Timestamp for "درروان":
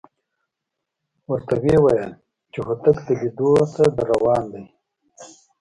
3.97-4.43